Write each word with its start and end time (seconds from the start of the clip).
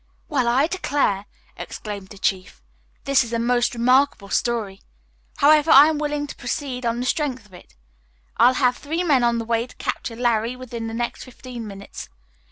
"Well, 0.29 0.47
I 0.47 0.65
declare!" 0.65 1.27
exclaimed 1.55 2.07
the 2.07 2.17
chief. 2.17 2.63
"This 3.03 3.23
is 3.23 3.33
a 3.33 3.37
most 3.37 3.75
remarkable 3.75 4.29
story. 4.29 4.81
However, 5.37 5.69
I 5.69 5.89
am 5.89 5.99
willing 5.99 6.25
to 6.25 6.35
proceed 6.35 6.87
on 6.87 6.99
the 6.99 7.05
strength 7.05 7.45
of 7.45 7.53
it. 7.53 7.75
I'll 8.37 8.55
have 8.55 8.77
three 8.77 9.03
men 9.03 9.23
on 9.23 9.37
the 9.37 9.45
way 9.45 9.67
to 9.67 9.75
capture 9.75 10.15
'Larry' 10.15 10.55
within 10.55 10.87
the 10.87 10.95
next 10.95 11.23
fifteen 11.23 11.67
minutes. 11.67 12.09